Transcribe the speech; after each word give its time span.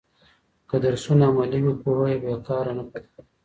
که 0.69 0.75
درسونه 0.83 1.23
عملي 1.31 1.59
وي، 1.65 1.75
پوهه 1.83 2.15
بې 2.21 2.35
کاره 2.47 2.73
نه 2.77 2.83
پاته 2.89 3.07
کېږي. 3.13 3.29